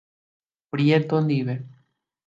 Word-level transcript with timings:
Prieto 0.73 1.21
ndive. 1.21 1.55